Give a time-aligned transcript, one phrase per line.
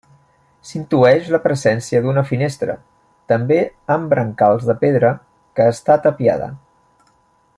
[0.67, 2.77] S'intueix la presència d'una finestra,
[3.33, 3.59] també
[3.97, 5.15] amb brancals de pedra,
[5.59, 6.49] que està tapiada.